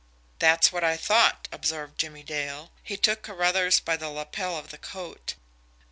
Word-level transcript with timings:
"That's 0.39 0.71
what 0.71 0.83
I 0.83 0.97
thought," 0.97 1.47
observed 1.51 1.99
Jimmie 1.99 2.23
Dale. 2.23 2.71
He 2.81 2.97
took 2.97 3.21
Carruthers 3.21 3.79
by 3.79 3.97
the 3.97 4.09
lapel 4.09 4.57
of 4.57 4.71
the 4.71 4.79
coat. 4.79 5.35